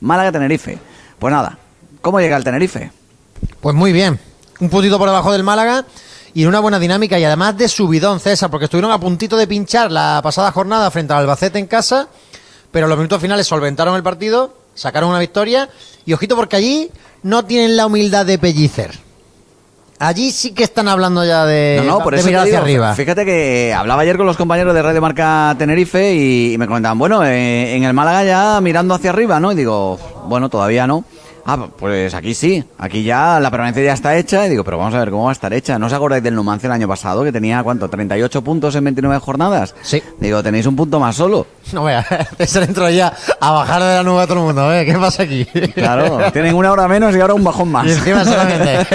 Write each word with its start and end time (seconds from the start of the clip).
Málaga-Tenerife. 0.00 0.78
Pues 1.18 1.32
nada, 1.32 1.58
¿cómo 2.00 2.20
llega 2.20 2.36
el 2.36 2.44
Tenerife? 2.44 2.90
Pues 3.60 3.74
muy 3.74 3.92
bien. 3.92 4.18
Un 4.60 4.70
puntito 4.70 4.98
por 4.98 5.08
debajo 5.08 5.32
del 5.32 5.44
Málaga 5.44 5.84
y 6.34 6.42
en 6.42 6.48
una 6.48 6.60
buena 6.60 6.78
dinámica 6.78 7.18
y 7.18 7.24
además 7.24 7.56
de 7.56 7.68
subidón, 7.68 8.20
César, 8.20 8.50
porque 8.50 8.64
estuvieron 8.64 8.92
a 8.92 9.00
puntito 9.00 9.36
de 9.36 9.46
pinchar 9.46 9.90
la 9.90 10.20
pasada 10.22 10.52
jornada 10.52 10.90
frente 10.90 11.12
al 11.12 11.20
Albacete 11.20 11.58
en 11.58 11.66
casa, 11.66 12.08
pero 12.70 12.86
los 12.86 12.96
minutos 12.96 13.20
finales 13.20 13.46
solventaron 13.46 13.96
el 13.96 14.02
partido, 14.02 14.56
sacaron 14.74 15.10
una 15.10 15.18
victoria 15.18 15.68
y 16.04 16.12
ojito 16.12 16.36
porque 16.36 16.56
allí 16.56 16.90
no 17.22 17.44
tienen 17.44 17.76
la 17.76 17.86
humildad 17.86 18.26
de 18.26 18.38
pellicer. 18.38 19.07
Allí 20.00 20.30
sí 20.30 20.52
que 20.52 20.62
están 20.62 20.86
hablando 20.86 21.24
ya 21.24 21.44
de, 21.44 21.82
No, 21.84 21.98
no, 21.98 22.04
por 22.04 22.14
de 22.14 22.20
eso 22.20 22.28
mirar 22.28 22.42
hacia 22.42 22.52
digo, 22.52 22.62
arriba. 22.62 22.94
Fíjate 22.94 23.24
que 23.24 23.74
hablaba 23.76 24.02
ayer 24.02 24.16
con 24.16 24.26
los 24.26 24.36
compañeros 24.36 24.72
de 24.74 24.82
Radio 24.82 25.00
Marca 25.00 25.54
Tenerife 25.58 26.14
y, 26.14 26.54
y 26.54 26.58
me 26.58 26.66
comentaban, 26.68 26.98
bueno, 26.98 27.24
eh, 27.24 27.74
en 27.74 27.82
el 27.82 27.94
Málaga 27.94 28.22
ya 28.22 28.60
mirando 28.60 28.94
hacia 28.94 29.10
arriba, 29.10 29.40
¿no? 29.40 29.50
Y 29.50 29.56
digo, 29.56 29.98
bueno, 30.26 30.48
todavía 30.48 30.86
no. 30.86 31.04
Ah, 31.50 31.56
pues 31.78 32.12
aquí 32.12 32.34
sí, 32.34 32.62
aquí 32.76 33.02
ya 33.02 33.40
la 33.40 33.50
permanencia 33.50 33.82
ya 33.82 33.94
está 33.94 34.14
hecha 34.18 34.44
y 34.44 34.50
digo, 34.50 34.64
pero 34.64 34.76
vamos 34.76 34.94
a 34.94 34.98
ver 34.98 35.10
cómo 35.10 35.24
va 35.24 35.30
a 35.30 35.32
estar 35.32 35.50
hecha. 35.54 35.78
¿No 35.78 35.86
os 35.86 35.92
acordáis 35.94 36.22
del 36.22 36.34
Numancia 36.34 36.66
el 36.66 36.74
año 36.74 36.86
pasado 36.86 37.24
que 37.24 37.32
tenía, 37.32 37.62
¿cuánto? 37.62 37.88
38 37.88 38.44
puntos 38.44 38.74
en 38.74 38.84
29 38.84 39.18
jornadas. 39.18 39.74
Sí. 39.80 40.02
Digo, 40.20 40.42
tenéis 40.42 40.66
un 40.66 40.76
punto 40.76 41.00
más 41.00 41.16
solo. 41.16 41.46
No 41.72 41.84
vea, 41.84 42.02
César 42.36 42.64
entró 42.64 42.90
ya 42.90 43.14
a 43.40 43.50
bajar 43.52 43.82
de 43.82 43.94
la 43.94 44.02
nube 44.02 44.20
a 44.20 44.26
todo 44.26 44.40
el 44.40 44.44
mundo. 44.44 44.68
Ver, 44.68 44.84
¿qué 44.84 44.92
pasa 44.98 45.22
aquí? 45.22 45.46
Claro, 45.72 46.30
tienen 46.34 46.54
una 46.54 46.70
hora 46.70 46.86
menos 46.86 47.16
y 47.16 47.20
ahora 47.20 47.32
un 47.32 47.44
bajón 47.44 47.72
más. 47.72 47.86
Y 47.86 47.92
encima 47.92 48.26
solamente. 48.26 48.86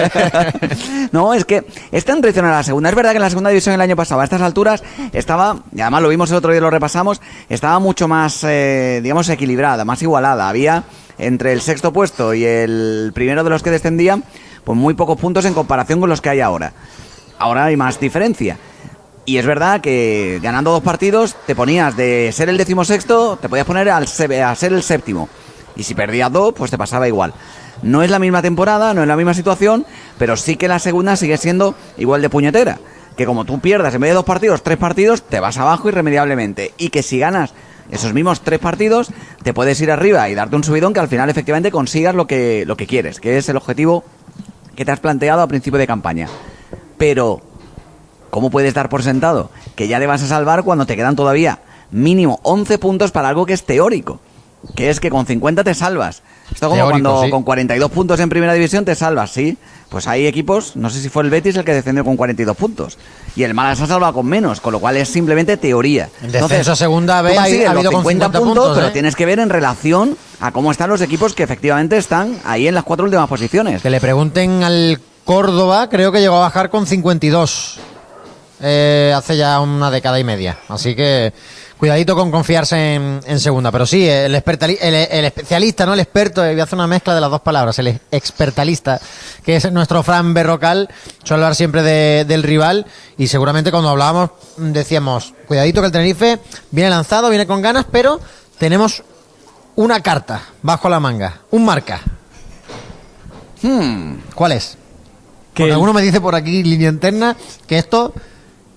no, 1.11 1.33
es 1.33 1.45
que 1.45 1.65
es 1.91 2.05
tan 2.05 2.21
tradicional 2.21 2.51
la 2.51 2.61
segunda. 2.61 2.87
Es 2.87 2.95
verdad 2.95 3.13
que 3.13 3.17
en 3.17 3.23
la 3.23 3.29
segunda 3.31 3.49
división 3.49 3.73
el 3.73 3.81
año 3.81 3.95
pasado, 3.95 4.21
a 4.21 4.25
estas 4.25 4.41
alturas, 4.41 4.83
estaba, 5.11 5.57
y 5.75 5.81
además 5.81 6.03
lo 6.03 6.09
vimos 6.09 6.29
el 6.29 6.37
otro 6.37 6.51
día, 6.51 6.61
lo 6.61 6.69
repasamos, 6.69 7.19
estaba 7.49 7.79
mucho 7.79 8.07
más, 8.07 8.43
eh, 8.43 8.99
digamos, 9.01 9.27
equilibrada, 9.29 9.83
más 9.85 10.03
igualada. 10.03 10.47
Había 10.47 10.83
entre 11.17 11.53
el 11.53 11.61
sexto 11.61 11.93
puesto 11.93 12.33
y 12.33 12.45
el 12.45 13.11
primero 13.13 13.43
de 13.43 13.49
los 13.49 13.63
que 13.63 13.71
descendían, 13.71 14.23
pues 14.63 14.77
muy 14.77 14.93
pocos 14.93 15.19
puntos 15.19 15.45
en 15.45 15.53
comparación 15.53 15.99
con 15.99 16.09
los 16.09 16.21
que 16.21 16.29
hay 16.29 16.39
ahora. 16.41 16.73
Ahora 17.39 17.65
hay 17.65 17.77
más 17.77 17.99
diferencia. 17.99 18.57
Y 19.25 19.37
es 19.37 19.45
verdad 19.45 19.79
que 19.79 20.39
ganando 20.43 20.71
dos 20.71 20.83
partidos 20.83 21.35
te 21.45 21.55
ponías 21.55 21.95
de 21.95 22.31
ser 22.33 22.49
el 22.49 22.57
decimosexto, 22.57 23.37
te 23.41 23.47
podías 23.47 23.65
poner 23.65 23.89
al 23.89 24.03
a 24.03 24.55
ser 24.55 24.73
el 24.73 24.83
séptimo. 24.83 25.29
Y 25.75 25.83
si 25.83 25.95
perdías 25.95 26.31
dos, 26.31 26.53
pues 26.53 26.71
te 26.71 26.77
pasaba 26.77 27.07
igual. 27.07 27.33
No 27.81 28.03
es 28.03 28.11
la 28.11 28.19
misma 28.19 28.41
temporada, 28.41 28.93
no 28.93 29.01
es 29.01 29.07
la 29.07 29.15
misma 29.15 29.33
situación, 29.33 29.85
pero 30.17 30.37
sí 30.37 30.55
que 30.55 30.67
la 30.67 30.79
segunda 30.79 31.15
sigue 31.15 31.37
siendo 31.37 31.75
igual 31.97 32.21
de 32.21 32.29
puñetera. 32.29 32.79
Que 33.17 33.25
como 33.25 33.45
tú 33.45 33.59
pierdas 33.59 33.93
en 33.93 34.01
vez 34.01 34.11
de 34.11 34.15
dos 34.15 34.25
partidos, 34.25 34.63
tres 34.63 34.77
partidos, 34.77 35.21
te 35.21 35.39
vas 35.39 35.57
abajo 35.57 35.87
irremediablemente. 35.87 36.73
Y 36.77 36.89
que 36.89 37.03
si 37.03 37.19
ganas 37.19 37.53
esos 37.91 38.13
mismos 38.13 38.41
tres 38.41 38.59
partidos, 38.59 39.11
te 39.43 39.53
puedes 39.53 39.79
ir 39.81 39.91
arriba 39.91 40.29
y 40.29 40.35
darte 40.35 40.55
un 40.55 40.63
subidón 40.63 40.93
que 40.93 40.99
al 40.99 41.07
final 41.07 41.29
efectivamente 41.29 41.71
consigas 41.71 42.15
lo 42.15 42.27
que, 42.27 42.65
lo 42.65 42.77
que 42.77 42.87
quieres, 42.87 43.19
que 43.19 43.37
es 43.37 43.49
el 43.49 43.57
objetivo 43.57 44.03
que 44.75 44.85
te 44.85 44.91
has 44.91 44.99
planteado 44.99 45.41
a 45.41 45.47
principio 45.47 45.79
de 45.79 45.87
campaña. 45.87 46.27
Pero 46.97 47.41
¿Cómo 48.33 48.49
puedes 48.49 48.73
dar 48.73 48.89
por 48.89 49.03
sentado 49.03 49.51
que 49.75 49.87
ya 49.87 49.99
te 49.99 50.07
vas 50.07 50.23
a 50.23 50.27
salvar 50.27 50.63
cuando 50.63 50.87
te 50.87 50.95
quedan 50.95 51.15
todavía 51.15 51.59
mínimo 51.91 52.39
11 52.41 52.79
puntos 52.79 53.11
para 53.11 53.29
algo 53.29 53.45
que 53.45 53.53
es 53.53 53.63
teórico? 53.63 54.19
Que 54.75 54.89
es 54.89 54.99
que 54.99 55.11
con 55.11 55.27
50 55.27 55.63
te 55.63 55.75
salvas. 55.75 56.23
Esto 56.53 56.69
como 56.69 56.75
Teórico, 56.81 57.09
cuando 57.09 57.23
sí. 57.25 57.29
con 57.31 57.43
42 57.43 57.91
puntos 57.91 58.19
en 58.19 58.29
primera 58.29 58.53
división 58.53 58.85
te 58.85 58.95
salvas, 58.95 59.31
¿sí? 59.31 59.57
Pues 59.89 60.07
hay 60.07 60.25
equipos, 60.25 60.75
no 60.75 60.89
sé 60.89 61.01
si 61.01 61.09
fue 61.09 61.23
el 61.23 61.29
Betis 61.29 61.55
el 61.55 61.63
que 61.65 61.73
descendió 61.73 62.03
con 62.03 62.15
42 62.17 62.55
puntos. 62.57 62.97
Y 63.35 63.43
el 63.43 63.53
Málaga 63.53 63.75
se 63.75 63.83
ha 63.83 63.87
salvado 63.87 64.13
con 64.13 64.25
menos, 64.25 64.59
con 64.61 64.71
lo 64.73 64.79
cual 64.79 64.97
es 64.97 65.09
simplemente 65.09 65.57
teoría. 65.57 66.09
En 66.21 66.31
descenso 66.31 66.71
a 66.71 66.75
segunda 66.75 67.21
tú 67.21 67.27
ha- 67.39 67.43
habido 67.43 67.73
los 67.73 67.85
con 67.93 68.01
50 68.01 68.31
puntos, 68.31 68.75
pero 68.75 68.87
¿eh? 68.87 68.91
tienes 68.91 69.15
que 69.15 69.25
ver 69.25 69.39
en 69.39 69.49
relación 69.49 70.17
a 70.39 70.51
cómo 70.51 70.71
están 70.71 70.89
los 70.89 71.01
equipos 71.01 71.33
que 71.33 71.43
efectivamente 71.43 71.97
están 71.97 72.39
ahí 72.45 72.67
en 72.67 72.73
las 72.75 72.83
cuatro 72.83 73.05
últimas 73.05 73.27
posiciones. 73.27 73.81
Que 73.81 73.89
le 73.89 73.99
pregunten 73.99 74.63
al 74.63 74.99
Córdoba, 75.25 75.89
creo 75.89 76.11
que 76.11 76.19
llegó 76.21 76.37
a 76.37 76.41
bajar 76.41 76.69
con 76.69 76.85
52 76.87 77.79
eh, 78.61 79.13
hace 79.15 79.37
ya 79.37 79.59
una 79.59 79.91
década 79.91 80.19
y 80.19 80.23
media. 80.23 80.57
Así 80.69 80.95
que 80.95 81.33
cuidadito 81.83 82.15
con 82.15 82.31
confiarse 82.31 82.95
en, 82.95 83.19
en 83.25 83.39
segunda. 83.41 83.69
Pero 83.69 83.85
sí, 83.85 84.07
el, 84.07 84.33
expertali- 84.35 84.77
el, 84.79 84.93
el 84.93 85.25
especialista, 85.25 85.85
no 85.85 85.93
el 85.93 85.99
experto, 85.99 86.41
eh, 86.45 86.51
voy 86.53 86.61
a 86.61 86.63
hacer 86.63 86.75
una 86.77 86.87
mezcla 86.87 87.13
de 87.13 87.19
las 87.19 87.29
dos 87.29 87.41
palabras, 87.41 87.77
el 87.79 87.99
expertalista, 88.09 89.01
que 89.43 89.57
es 89.57 89.69
nuestro 89.69 90.01
Fran 90.01 90.33
Berrocal, 90.33 90.87
suele 91.25 91.43
hablar 91.43 91.55
siempre 91.55 91.83
de- 91.83 92.23
del 92.23 92.41
rival 92.41 92.85
y 93.17 93.27
seguramente 93.27 93.69
cuando 93.69 93.89
hablábamos 93.89 94.29
decíamos, 94.55 95.33
cuidadito 95.45 95.81
que 95.81 95.87
el 95.87 95.91
Tenerife 95.91 96.39
viene 96.71 96.89
lanzado, 96.89 97.27
viene 97.29 97.45
con 97.45 97.61
ganas, 97.61 97.85
pero 97.91 98.21
tenemos 98.57 99.03
una 99.75 99.99
carta 100.01 100.41
bajo 100.61 100.87
la 100.87 101.01
manga, 101.01 101.41
un 101.51 101.65
marca. 101.65 101.99
Hmm. 103.61 104.19
¿Cuál 104.35 104.53
es? 104.53 104.77
Que 105.53 105.63
Porque 105.63 105.73
alguno 105.73 105.91
me 105.91 106.01
dice 106.01 106.21
por 106.21 106.33
aquí, 106.33 106.63
línea 106.63 106.87
interna, 106.87 107.35
que 107.67 107.77
esto, 107.77 108.13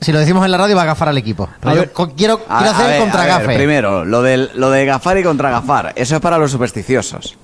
si 0.00 0.12
lo 0.12 0.18
decimos 0.18 0.44
en 0.44 0.50
la 0.52 0.58
radio, 0.58 0.76
va 0.76 0.82
a 0.82 0.86
gafar 0.86 1.08
al 1.08 1.18
equipo. 1.18 1.48
Pero 1.60 1.70
A 1.70 1.74
yo 1.74 1.80
ver, 1.80 1.92
co- 1.92 2.10
quiero, 2.16 2.40
A- 2.48 2.58
quiero 2.58 2.72
a 2.72 2.74
hacer 2.74 2.86
ver, 2.86 2.94
el 2.96 3.00
contra 3.02 3.22
a 3.22 3.24
ver, 3.24 3.34
gafe. 3.46 3.56
primero, 3.56 4.04
lo, 4.04 4.22
del, 4.22 4.50
lo 4.54 4.70
de 4.70 4.84
gafar 4.86 5.18
y 5.18 5.22
contra 5.22 5.50
gafar. 5.50 5.92
Eso 5.96 6.14
es 6.16 6.20
para 6.20 6.38
los 6.38 6.50
supersticiosos. 6.50 7.36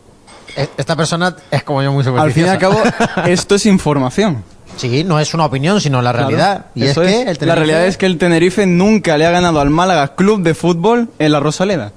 E- 0.57 0.69
Esta 0.77 0.95
persona 0.97 1.35
es 1.51 1.63
como 1.65 1.83
yo 1.83 1.93
muy 1.93 2.05
al 2.07 2.33
fin 2.33 2.47
y 2.47 2.49
al 2.49 2.59
cabo, 2.59 2.75
supersticiosa. 2.77 3.25
esto 3.31 3.55
es 3.55 3.67
información. 3.67 4.45
Sí, 4.77 5.05
no 5.05 5.21
es 5.21 5.35
una 5.35 5.45
opinión, 5.45 5.81
sino 5.81 6.01
la 6.01 6.13
realidad. 6.13 6.53
Claro, 6.57 6.65
y 6.75 6.85
es 6.85 6.91
eso 6.93 7.03
que 7.03 7.21
el 7.23 7.27
La 7.27 7.33
Tenerife- 7.35 7.55
realidad 7.57 7.87
es 7.87 7.97
que 7.99 8.07
el 8.07 8.17
Tenerife 8.19 8.67
nunca 8.67 9.19
le 9.19 9.27
ha 9.27 9.31
ganado 9.31 9.61
al 9.61 9.69
Málaga 9.71 10.15
Club 10.15 10.43
de 10.43 10.55
Fútbol 10.55 11.11
en 11.19 11.33
la 11.33 11.41
Rosaleda. 11.41 11.93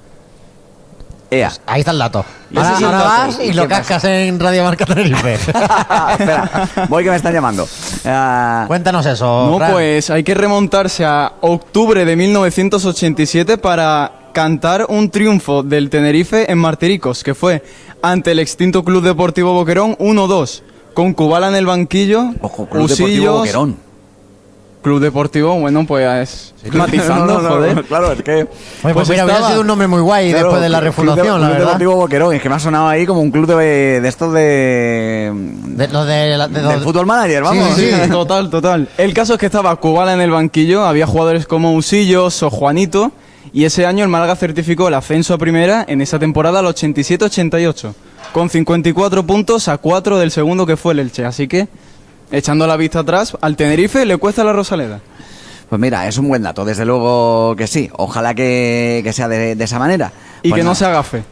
Ea. 1.31 1.51
Ahí 1.65 1.79
está 1.79 1.91
el 1.91 1.99
dato. 1.99 2.23
Ahora, 2.55 2.75
ahora 2.75 2.91
dato. 2.91 3.03
vas 3.09 3.39
¿Y 3.39 3.43
y 3.43 3.53
lo 3.53 3.67
cascas 3.67 4.03
en 4.05 4.39
Radio 4.39 4.63
Marca 4.63 4.85
Tenerife. 4.85 5.33
Espera, 5.35 6.69
voy 6.87 7.03
que 7.03 7.09
me 7.09 7.15
están 7.15 7.33
llamando. 7.33 7.67
Ah, 8.07 8.65
Cuéntanos 8.67 9.03
eso. 9.07 9.47
No, 9.49 9.57
Fran. 9.57 9.71
pues 9.71 10.11
hay 10.11 10.23
que 10.23 10.35
remontarse 10.35 11.03
a 11.03 11.33
octubre 11.41 12.05
de 12.05 12.15
1987 12.15 13.57
para 13.57 14.11
cantar 14.31 14.85
un 14.89 15.09
triunfo 15.09 15.63
del 15.63 15.89
Tenerife 15.89 16.51
en 16.51 16.59
Martiricos, 16.59 17.23
que 17.23 17.33
fue 17.33 17.63
ante 18.03 18.31
el 18.31 18.39
extinto 18.39 18.83
Club 18.83 19.03
Deportivo 19.03 19.53
Boquerón 19.53 19.97
1-2, 19.97 20.61
con 20.93 21.13
Kubala 21.13 21.47
en 21.47 21.55
el 21.55 21.65
banquillo, 21.65 22.25
ojo, 22.41 22.67
Club 22.67 22.87
Deportivo 22.87 23.37
Boquerón. 23.37 23.77
Club 24.85 25.01
Deportivo, 25.01 25.59
bueno, 25.59 25.83
pues 25.87 26.53
matizando, 26.71 27.25
No, 27.25 27.41
no, 27.41 27.49
joder. 27.55 27.75
no, 27.75 27.83
claro, 27.83 28.11
es 28.11 28.21
que... 28.21 28.31
Oye, 28.33 28.47
pues, 28.83 28.93
pues 28.93 29.09
mira, 29.09 29.23
hubiera 29.25 29.33
estaba- 29.39 29.49
sido 29.49 29.61
un 29.61 29.67
nombre 29.67 29.87
muy 29.87 29.99
guay 30.01 30.29
claro, 30.29 30.45
después 30.45 30.61
de 30.61 30.69
la 30.69 30.77
Club 30.77 30.85
refundación, 30.89 31.25
Club 31.25 31.39
la 31.41 31.47
verdad. 31.49 31.59
Deportivo 31.65 31.95
Boquerón, 31.95 32.33
es 32.35 32.41
que 32.43 32.49
me 32.49 32.55
ha 32.55 32.59
sonado 32.59 32.87
ahí 32.87 33.05
como 33.07 33.21
un 33.21 33.31
club 33.31 33.47
de, 33.47 33.99
de 33.99 34.07
estos 34.07 34.31
de... 34.31 35.31
De, 35.65 35.87
lo 35.87 36.05
de, 36.05 36.37
la- 36.37 36.47
de- 36.47 36.61
del 36.61 36.81
fútbol 36.81 37.07
manager, 37.07 37.41
vamos. 37.41 37.75
Sí, 37.75 37.89
sí. 37.91 38.09
total, 38.11 38.49
total. 38.51 38.87
El 38.97 39.13
caso 39.15 39.33
es 39.33 39.39
que 39.39 39.47
estaba 39.47 39.75
Kubala 39.77 40.13
en 40.13 40.21
el 40.21 40.29
banquillo, 40.29 40.85
había 40.85 41.07
jugadores 41.07 41.47
como 41.47 41.73
Usillos 41.73 42.43
o 42.43 42.49
Juanito, 42.51 43.11
y 43.53 43.65
ese 43.65 43.85
año 43.87 44.03
el 44.03 44.09
Málaga 44.09 44.35
certificó 44.35 44.87
el 44.87 44.93
ascenso 44.93 45.33
a 45.33 45.37
primera 45.39 45.83
en 45.87 46.01
esa 46.01 46.19
temporada 46.19 46.59
al 46.59 46.65
87-88, 46.65 47.93
con 48.33 48.49
54 48.49 49.25
puntos 49.25 49.67
a 49.67 49.77
4 49.79 50.19
del 50.19 50.29
segundo 50.29 50.65
que 50.65 50.77
fue 50.77 50.93
el 50.93 50.99
Elche. 50.99 51.25
Así 51.25 51.47
que, 51.47 51.67
echando 52.37 52.67
la 52.67 52.77
vista 52.77 52.99
atrás, 52.99 53.37
al 53.41 53.55
Tenerife 53.55 54.05
le 54.05 54.17
cuesta 54.17 54.43
la 54.43 54.53
Rosaleda. 54.53 54.99
Pues 55.69 55.81
mira, 55.81 56.07
es 56.07 56.17
un 56.17 56.27
buen 56.27 56.43
dato, 56.43 56.63
desde 56.63 56.85
luego 56.85 57.55
que 57.55 57.65
sí. 57.67 57.89
Ojalá 57.97 58.33
que, 58.35 59.01
que 59.03 59.13
sea 59.13 59.27
de, 59.27 59.55
de 59.55 59.63
esa 59.63 59.79
manera. 59.79 60.11
Y 60.43 60.49
Pues 60.49 60.59
que 60.59 60.63
no 60.63 60.69
nada. 60.71 60.75
se 60.75 60.85
haga 60.85 61.03
fe. 61.03 61.23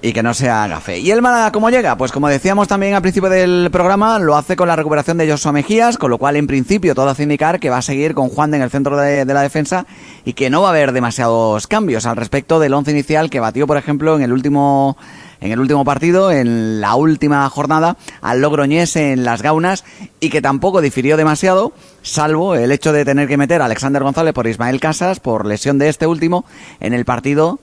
Y 0.00 0.12
que 0.12 0.22
no 0.22 0.34
sea 0.34 0.66
gafe. 0.66 0.98
¿Y 0.98 1.10
el 1.10 1.22
Málaga 1.22 1.50
cómo 1.50 1.70
llega? 1.70 1.96
Pues 1.96 2.12
como 2.12 2.28
decíamos 2.28 2.68
también 2.68 2.92
al 2.92 3.00
principio 3.00 3.30
del 3.30 3.70
programa, 3.72 4.18
lo 4.18 4.36
hace 4.36 4.54
con 4.54 4.68
la 4.68 4.76
recuperación 4.76 5.16
de 5.16 5.26
Joshua 5.30 5.50
Mejías, 5.52 5.96
con 5.96 6.10
lo 6.10 6.18
cual 6.18 6.36
en 6.36 6.46
principio 6.46 6.94
todo 6.94 7.08
hace 7.08 7.22
indicar 7.22 7.58
que 7.58 7.70
va 7.70 7.78
a 7.78 7.82
seguir 7.82 8.12
con 8.12 8.28
Juan 8.28 8.50
de 8.50 8.58
en 8.58 8.62
el 8.64 8.70
centro 8.70 8.98
de, 8.98 9.24
de 9.24 9.34
la 9.34 9.40
defensa 9.40 9.86
y 10.26 10.34
que 10.34 10.50
no 10.50 10.60
va 10.60 10.68
a 10.68 10.70
haber 10.72 10.92
demasiados 10.92 11.66
cambios 11.66 12.04
al 12.04 12.16
respecto 12.16 12.60
del 12.60 12.74
once 12.74 12.90
inicial 12.90 13.30
que 13.30 13.40
batió, 13.40 13.66
por 13.66 13.78
ejemplo, 13.78 14.14
en 14.16 14.20
el 14.22 14.34
último 14.34 14.98
en 15.40 15.52
el 15.52 15.60
último 15.60 15.84
partido, 15.84 16.30
en 16.30 16.80
la 16.80 16.94
última 16.94 17.48
jornada, 17.48 17.96
al 18.20 18.40
Logroñés 18.40 18.96
en 18.96 19.24
las 19.24 19.42
Gaunas 19.42 19.84
y 20.20 20.30
que 20.30 20.42
tampoco 20.42 20.80
difirió 20.80 21.16
demasiado, 21.16 21.72
salvo 22.02 22.54
el 22.54 22.72
hecho 22.72 22.92
de 22.92 23.04
tener 23.04 23.28
que 23.28 23.36
meter 23.36 23.62
a 23.62 23.66
Alexander 23.66 24.02
González 24.02 24.34
por 24.34 24.46
Ismael 24.46 24.80
Casas, 24.80 25.20
por 25.20 25.46
lesión 25.46 25.78
de 25.78 25.88
este 25.88 26.06
último, 26.06 26.44
en 26.80 26.94
el 26.94 27.04
partido 27.04 27.60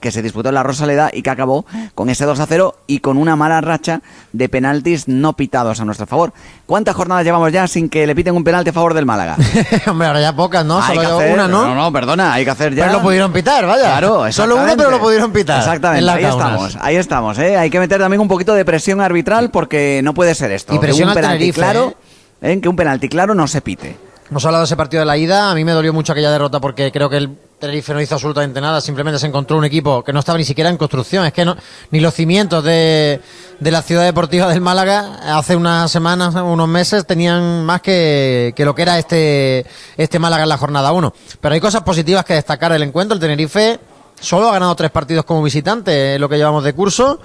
que 0.00 0.10
se 0.12 0.22
disputó 0.22 0.50
en 0.50 0.54
la 0.56 0.62
Rosaleda 0.62 1.10
y 1.12 1.22
que 1.22 1.30
acabó 1.30 1.64
con 1.94 2.10
ese 2.10 2.24
2 2.24 2.38
a 2.40 2.46
0 2.46 2.74
y 2.86 2.98
con 3.00 3.16
una 3.16 3.34
mala 3.36 3.60
racha 3.60 4.02
de 4.32 4.48
penaltis 4.48 5.08
no 5.08 5.32
pitados 5.32 5.80
a 5.80 5.84
nuestro 5.84 6.06
favor. 6.06 6.32
¿Cuántas 6.66 6.94
jornadas 6.94 7.24
llevamos 7.24 7.50
ya 7.52 7.66
sin 7.66 7.88
que 7.88 8.06
le 8.06 8.14
piten 8.14 8.34
un 8.36 8.44
penalti 8.44 8.70
a 8.70 8.72
favor 8.72 8.92
del 8.94 9.06
Málaga? 9.06 9.36
Hombre, 9.86 10.06
ahora 10.08 10.20
ya 10.20 10.36
pocas, 10.36 10.64
¿no? 10.64 10.80
Hay 10.82 10.96
Solo 10.96 11.00
que 11.00 11.06
hacer- 11.24 11.32
una, 11.34 11.48
¿no? 11.48 11.66
No, 11.66 11.74
no, 11.74 11.92
perdona, 11.92 12.32
hay 12.34 12.44
que 12.44 12.50
hacer 12.50 12.74
ya. 12.74 12.84
Pero 12.86 12.98
lo 12.98 13.02
pudieron 13.02 13.32
pitar, 13.32 13.66
vaya. 13.66 13.84
Claro, 13.84 14.08
Solo 14.32 14.54
una, 14.56 14.64
exactamente. 14.64 14.76
pero 14.76 14.90
lo 14.90 15.00
pudieron 15.00 15.32
pitar. 15.32 15.58
Exactamente, 15.60 16.10
ahí 16.10 16.24
estamos, 16.24 16.78
ahí 16.80 16.96
estamos, 16.96 17.38
¿eh? 17.38 17.56
Hay 17.56 17.70
que 17.70 17.80
meter 17.80 17.98
también 18.00 18.20
un 18.20 18.28
poquito 18.28 18.54
de 18.54 18.64
presión 18.64 19.00
arbitral 19.00 19.50
porque 19.50 20.00
no 20.04 20.12
puede 20.14 20.34
ser 20.34 20.52
esto. 20.52 20.74
Y 20.74 20.78
presión 20.78 20.98
que 20.98 21.02
un 21.04 21.08
al 21.10 21.14
penalti 21.14 21.38
Tenerife, 21.38 21.60
claro, 21.60 21.94
¿eh? 22.42 22.60
que 22.60 22.68
un 22.68 22.76
penalti 22.76 23.08
claro 23.08 23.34
no 23.34 23.46
se 23.46 23.60
pite. 23.62 23.96
Hemos 24.30 24.44
hablado 24.44 24.62
de 24.62 24.66
ese 24.66 24.76
partido 24.76 25.00
de 25.00 25.06
la 25.06 25.16
ida. 25.16 25.50
A 25.50 25.54
mí 25.54 25.64
me 25.64 25.70
dolió 25.72 25.92
mucho 25.92 26.12
aquella 26.12 26.32
derrota 26.32 26.58
porque 26.60 26.90
creo 26.90 27.08
que 27.08 27.16
el 27.16 27.38
Tenerife 27.58 27.94
no 27.94 28.02
hizo 28.02 28.14
absolutamente 28.14 28.60
nada, 28.60 28.82
simplemente 28.82 29.18
se 29.18 29.26
encontró 29.26 29.56
un 29.56 29.64
equipo 29.64 30.04
que 30.04 30.12
no 30.12 30.20
estaba 30.20 30.36
ni 30.36 30.44
siquiera 30.44 30.68
en 30.68 30.76
construcción. 30.76 31.24
Es 31.24 31.32
que 31.32 31.44
no, 31.44 31.56
ni 31.90 32.00
los 32.00 32.12
cimientos 32.12 32.62
de, 32.62 33.20
de 33.58 33.70
la 33.70 33.80
ciudad 33.80 34.04
deportiva 34.04 34.46
del 34.48 34.60
Málaga 34.60 35.38
hace 35.38 35.56
unas 35.56 35.90
semanas, 35.90 36.34
unos 36.34 36.68
meses, 36.68 37.06
tenían 37.06 37.64
más 37.64 37.80
que, 37.80 38.52
que 38.54 38.64
lo 38.66 38.74
que 38.74 38.82
era 38.82 38.98
este, 38.98 39.64
este 39.96 40.18
Málaga 40.18 40.42
en 40.42 40.50
la 40.50 40.58
jornada 40.58 40.92
1. 40.92 41.14
Pero 41.40 41.54
hay 41.54 41.60
cosas 41.60 41.82
positivas 41.82 42.26
que 42.26 42.34
destacar 42.34 42.72
del 42.72 42.82
encuentro. 42.82 43.14
El 43.14 43.20
Tenerife 43.20 43.80
solo 44.20 44.48
ha 44.48 44.52
ganado 44.52 44.74
tres 44.74 44.90
partidos 44.90 45.24
como 45.24 45.42
visitante, 45.42 46.18
lo 46.18 46.28
que 46.28 46.36
llevamos 46.36 46.62
de 46.62 46.74
curso. 46.74 47.20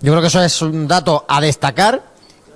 Yo 0.00 0.12
creo 0.12 0.20
que 0.20 0.28
eso 0.28 0.40
es 0.42 0.62
un 0.62 0.86
dato 0.86 1.24
a 1.28 1.40
destacar 1.40 2.11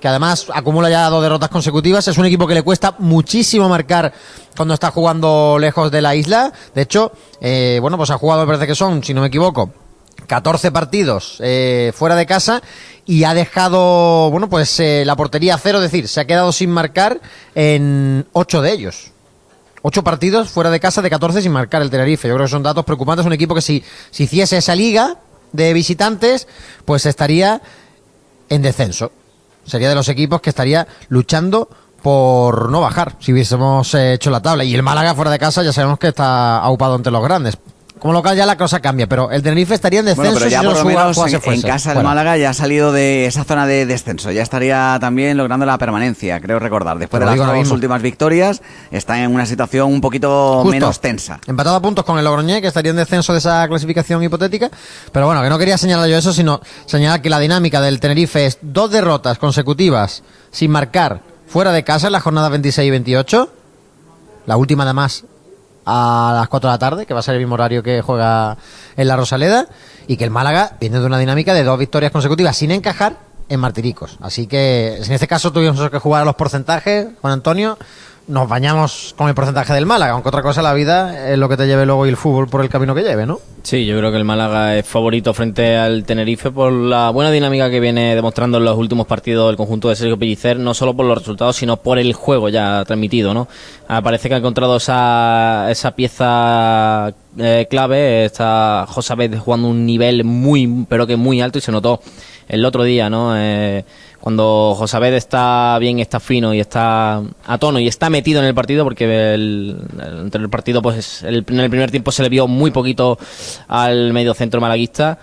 además 0.07 0.47
acumula 0.53 0.89
ya 0.89 1.09
dos 1.09 1.21
derrotas 1.21 1.49
consecutivas. 1.49 2.07
Es 2.07 2.17
un 2.17 2.25
equipo 2.25 2.47
que 2.47 2.53
le 2.53 2.63
cuesta 2.63 2.95
muchísimo 2.99 3.69
marcar 3.69 4.13
cuando 4.55 4.73
está 4.73 4.91
jugando 4.91 5.57
lejos 5.59 5.91
de 5.91 6.01
la 6.01 6.15
isla. 6.15 6.51
De 6.73 6.81
hecho, 6.81 7.11
eh, 7.41 7.79
bueno, 7.81 7.97
pues 7.97 8.09
ha 8.09 8.17
jugado, 8.17 8.41
me 8.41 8.47
parece 8.47 8.67
que 8.67 8.75
son, 8.75 9.03
si 9.03 9.13
no 9.13 9.21
me 9.21 9.27
equivoco, 9.27 9.71
14 10.25 10.71
partidos 10.71 11.37
eh, 11.39 11.91
fuera 11.95 12.15
de 12.15 12.25
casa 12.25 12.61
y 13.05 13.23
ha 13.23 13.33
dejado, 13.33 14.29
bueno, 14.31 14.49
pues 14.49 14.79
eh, 14.79 15.03
la 15.05 15.15
portería 15.15 15.55
a 15.55 15.57
cero, 15.57 15.77
es 15.77 15.91
decir, 15.91 16.07
se 16.07 16.19
ha 16.19 16.25
quedado 16.25 16.51
sin 16.51 16.69
marcar 16.69 17.21
en 17.55 18.25
8 18.33 18.61
de 18.61 18.71
ellos. 18.71 19.11
8 19.83 20.03
partidos 20.03 20.49
fuera 20.49 20.69
de 20.69 20.79
casa 20.79 21.01
de 21.01 21.09
14 21.09 21.41
sin 21.41 21.51
marcar 21.51 21.81
el 21.81 21.89
Tenerife. 21.89 22.27
Yo 22.27 22.33
creo 22.33 22.45
que 22.45 22.51
son 22.51 22.63
datos 22.63 22.83
preocupantes. 22.83 23.25
Un 23.25 23.33
equipo 23.33 23.55
que 23.55 23.61
si, 23.61 23.83
si 24.11 24.23
hiciese 24.23 24.57
esa 24.57 24.75
liga 24.75 25.17
de 25.53 25.71
visitantes, 25.71 26.47
pues 26.83 27.05
estaría 27.05 27.61
en 28.49 28.61
descenso 28.61 29.11
sería 29.67 29.89
de 29.89 29.95
los 29.95 30.09
equipos 30.09 30.41
que 30.41 30.49
estaría 30.49 30.87
luchando 31.09 31.69
por 32.01 32.71
no 32.71 32.81
bajar 32.81 33.15
si 33.19 33.33
hubiésemos 33.33 33.93
eh, 33.93 34.13
hecho 34.13 34.29
la 34.31 34.41
tabla. 34.41 34.63
Y 34.63 34.73
el 34.73 34.83
Málaga 34.83 35.13
fuera 35.13 35.29
de 35.29 35.39
casa 35.39 35.61
ya 35.63 35.73
sabemos 35.73 35.99
que 35.99 36.07
está 36.07 36.57
aupado 36.59 36.95
entre 36.95 37.11
los 37.11 37.23
grandes. 37.23 37.57
Como 37.99 38.13
local 38.13 38.37
ya 38.37 38.45
la 38.45 38.57
cosa 38.57 38.79
cambia, 38.79 39.07
pero 39.07 39.31
el 39.31 39.41
Tenerife 39.41 39.73
estaría 39.73 39.99
en 40.01 40.05
descenso 40.05 40.31
bueno, 40.31 40.37
pero 40.37 40.49
ya 40.49 40.59
si 40.59 40.65
por 40.65 40.75
no 40.75 40.79
lo 40.81 40.85
menos 40.85 41.17
en, 41.17 41.53
en 41.53 41.61
casa 41.61 41.89
el 41.91 41.95
Fuera. 41.95 42.09
Málaga 42.09 42.37
ya 42.37 42.51
ha 42.51 42.53
salido 42.53 42.91
de 42.91 43.25
esa 43.25 43.43
zona 43.43 43.65
de 43.65 43.85
descenso. 43.85 44.31
Ya 44.31 44.43
estaría 44.43 44.97
también 45.01 45.37
logrando 45.37 45.65
la 45.65 45.77
permanencia, 45.77 46.39
creo 46.39 46.59
recordar. 46.59 46.97
Después 46.99 47.19
de 47.19 47.25
las 47.25 47.37
dos 47.37 47.71
últimas 47.71 48.01
victorias, 48.01 48.61
está 48.91 49.21
en 49.23 49.33
una 49.33 49.45
situación 49.45 49.91
un 49.91 50.01
poquito 50.01 50.61
Justo. 50.61 50.71
menos 50.71 51.01
tensa. 51.01 51.39
Empatado 51.47 51.75
a 51.75 51.81
puntos 51.81 52.05
con 52.05 52.17
el 52.17 52.25
Logroñé, 52.25 52.61
que 52.61 52.67
estaría 52.67 52.91
en 52.91 52.97
descenso 52.97 53.33
de 53.33 53.39
esa 53.39 53.67
clasificación 53.67 54.23
hipotética. 54.23 54.69
Pero 55.11 55.25
bueno, 55.25 55.41
que 55.41 55.49
no 55.49 55.57
quería 55.57 55.77
señalar 55.77 56.07
yo 56.09 56.17
eso, 56.17 56.33
sino 56.33 56.61
señalar 56.85 57.21
que 57.21 57.29
la 57.29 57.39
dinámica 57.39 57.81
del 57.81 57.99
Tenerife 57.99 58.45
es 58.45 58.59
dos 58.61 58.91
derrotas 58.91 59.37
consecutivas 59.37 60.23
sin 60.51 60.71
marcar 60.71 61.21
fuera 61.47 61.71
de 61.71 61.83
casa 61.83 62.07
en 62.07 62.13
la 62.13 62.19
jornada 62.19 62.49
26 62.49 62.87
y 62.87 62.91
28. 62.91 63.49
La 64.45 64.57
última, 64.57 64.83
además, 64.83 65.25
a 65.87 66.33
las 66.35 66.49
4 66.49 66.69
de 66.69 66.73
la 66.73 66.79
tarde, 66.79 67.05
que 67.05 67.13
va 67.13 67.21
a 67.21 67.23
ser 67.23 67.35
el 67.35 67.39
mismo 67.39 67.55
horario 67.55 67.81
que 67.81 68.01
juega 68.01 68.57
en 68.97 69.07
la 69.07 69.15
Rosaleda. 69.15 69.67
Y 70.05 70.17
que 70.17 70.25
el 70.25 70.31
Málaga 70.31 70.73
viene 70.79 70.99
de 70.99 71.05
una 71.05 71.17
dinámica 71.17 71.53
de 71.53 71.63
dos 71.63 71.79
victorias 71.79 72.11
consecutivas 72.11 72.55
sin 72.55 72.71
encajar 72.71 73.17
en 73.49 73.59
Martiricos. 73.59 74.17
Así 74.21 74.47
que, 74.47 74.97
en 74.97 75.11
este 75.11 75.27
caso, 75.27 75.51
tuvimos 75.51 75.89
que 75.89 75.99
jugar 75.99 76.21
a 76.21 76.25
los 76.25 76.35
porcentajes, 76.35 77.07
Juan 77.21 77.33
Antonio. 77.33 77.77
Nos 78.27 78.49
bañamos 78.49 79.15
con 79.17 79.29
el 79.29 79.35
porcentaje 79.35 79.73
del 79.73 79.85
Málaga, 79.85 80.11
aunque 80.11 80.27
otra 80.27 80.41
cosa 80.41 80.61
la 80.61 80.73
vida 80.73 81.31
es 81.31 81.39
lo 81.39 81.47
que 81.47 81.55
te 81.55 81.65
lleve 81.65 81.85
luego 81.85 82.05
y 82.05 82.09
el 82.09 82.17
fútbol 82.17 82.49
por 82.49 82.61
el 82.61 82.67
camino 82.67 82.93
que 82.93 83.01
lleve, 83.01 83.25
¿no? 83.25 83.39
Sí, 83.63 83.85
yo 83.85 83.97
creo 83.97 84.11
que 84.11 84.17
el 84.17 84.25
Málaga 84.25 84.75
es 84.75 84.85
favorito 84.85 85.33
frente 85.33 85.77
al 85.77 86.03
Tenerife 86.03 86.51
por 86.51 86.73
la 86.73 87.09
buena 87.09 87.31
dinámica 87.31 87.69
que 87.69 87.79
viene 87.79 88.15
demostrando 88.15 88.57
en 88.57 88.65
los 88.65 88.77
últimos 88.77 89.07
partidos 89.07 89.49
el 89.49 89.55
conjunto 89.55 89.87
de 89.87 89.95
Sergio 89.95 90.19
Pellicer, 90.19 90.59
no 90.59 90.73
solo 90.73 90.93
por 90.93 91.05
los 91.05 91.17
resultados, 91.17 91.55
sino 91.55 91.77
por 91.77 91.99
el 91.99 92.11
juego 92.11 92.49
ya 92.49 92.83
transmitido, 92.85 93.33
¿no? 93.33 93.47
Ah, 93.87 94.01
parece 94.01 94.27
que 94.27 94.35
ha 94.35 94.39
encontrado 94.39 94.75
esa, 94.75 95.71
esa 95.71 95.91
pieza 95.91 97.13
eh, 97.37 97.65
clave, 97.69 98.25
está 98.25 98.85
José 98.89 99.13
Abed 99.13 99.37
jugando 99.37 99.69
un 99.69 99.85
nivel 99.85 100.25
muy, 100.25 100.85
pero 100.89 101.07
que 101.07 101.15
muy 101.15 101.39
alto 101.39 101.59
y 101.59 101.61
se 101.61 101.71
notó 101.71 102.01
el 102.49 102.65
otro 102.65 102.83
día, 102.83 103.09
¿no? 103.09 103.37
Eh, 103.37 103.85
cuando 104.19 104.73
José 104.77 104.97
Abed 104.97 105.13
está 105.13 105.77
bien, 105.79 105.99
está 105.99 106.19
fino 106.19 106.53
y 106.53 106.59
está 106.59 107.21
a 107.45 107.57
tono 107.59 107.79
y 107.79 107.87
está 107.87 108.09
metido 108.09 108.39
en 108.41 108.45
el 108.47 108.53
partido, 108.55 108.83
porque 108.83 109.33
el, 109.33 109.77
entre 110.21 110.41
el 110.41 110.49
partido, 110.49 110.81
pues 110.81 111.23
el- 111.23 111.45
en 111.47 111.59
el 111.59 111.69
primer 111.69 111.91
tiempo 111.91 112.11
se 112.11 112.23
le 112.23 112.29
vio 112.29 112.47
muy 112.47 112.71
poquito 112.71 113.17
al 113.67 114.13
mediocentro 114.13 114.59
malaguista. 114.61 115.19